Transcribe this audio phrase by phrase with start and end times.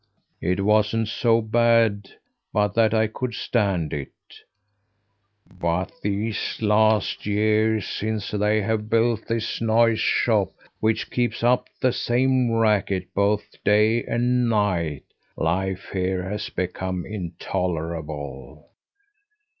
[0.41, 2.09] It wasn't so bad
[2.51, 4.09] but that I could stand it;
[5.59, 11.93] but these last years, since they have built this noise shop, which keeps up the
[11.93, 15.03] same racket both day and night,
[15.37, 18.71] life here has become intolerable.